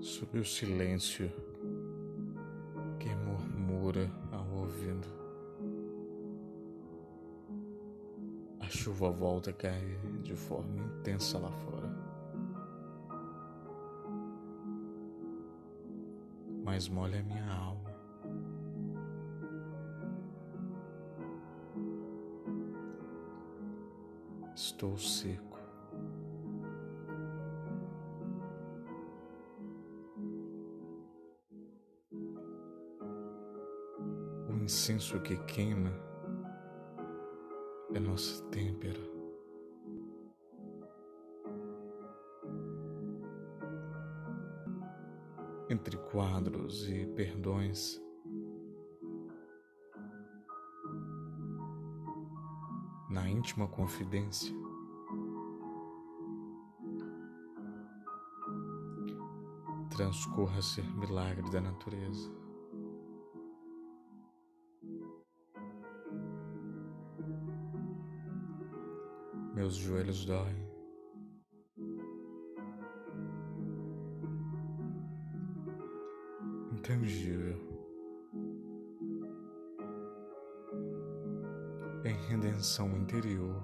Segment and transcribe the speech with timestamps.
[0.00, 1.30] sob o silêncio
[2.98, 5.08] que murmura ao ouvido.
[8.60, 11.88] A chuva volta a cair de forma intensa lá fora.
[16.64, 17.88] Mas molha minha alma.
[24.54, 25.47] Estou seco.
[34.58, 35.92] Incenso que queima
[37.94, 39.00] é nossa têmpera.
[45.70, 48.00] Entre quadros e perdões,
[53.08, 54.54] na íntima confidência.
[59.90, 62.47] Transcorra ser milagre da natureza.
[69.58, 70.54] Meus joelhos doem.
[76.70, 77.58] Intangível.
[82.04, 83.60] em redenção interior.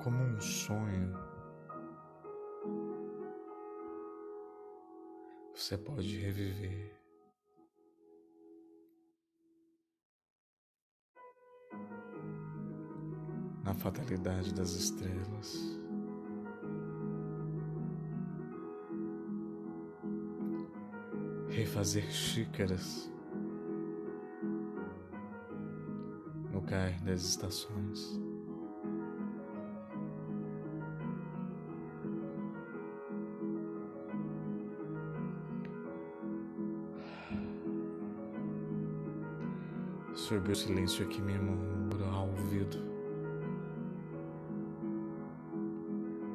[0.00, 1.12] Como um sonho,
[5.52, 6.99] você pode reviver.
[13.64, 15.80] Na fatalidade das estrelas.
[21.60, 23.10] refazer xícaras
[26.52, 28.18] no cair das estações.
[40.14, 42.99] Sob o silêncio que me murmura ao ouvido.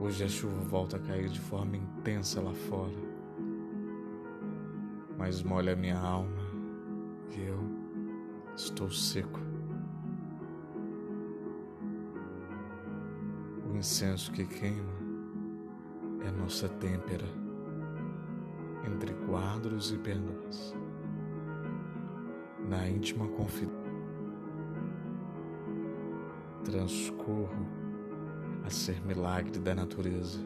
[0.06, 2.94] Hoje a chuva volta a cair de forma intensa lá fora
[5.18, 6.46] mas molha minha alma
[7.36, 7.60] e eu
[8.56, 9.40] estou seco.
[13.68, 14.94] O incenso que queima
[16.24, 17.26] é nossa têmpera
[18.86, 20.76] entre quadros e perdões.
[22.70, 23.76] Na íntima confidência,
[26.64, 27.85] transcorro
[28.66, 30.40] a ser milagre da natureza.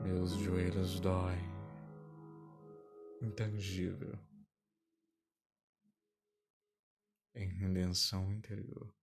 [0.00, 1.42] Meus joelhos doem.
[3.20, 4.16] Intangível.
[7.34, 8.94] Em redenção interior,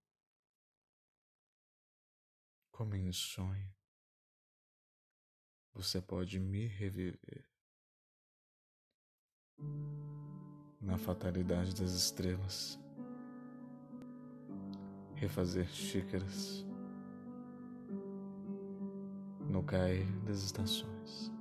[2.71, 3.69] como em sonho,
[5.73, 7.45] você pode me reviver.
[10.79, 12.79] Na fatalidade das estrelas,
[15.19, 16.65] refazer xícaras
[19.49, 21.31] no cair das estações.